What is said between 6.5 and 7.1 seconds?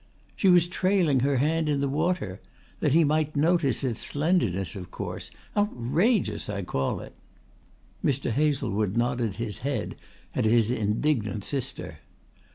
call